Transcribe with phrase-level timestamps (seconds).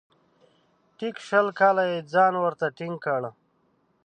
[0.97, 3.21] ټیک شل کاله یې ځان ورته ټینګ کړ.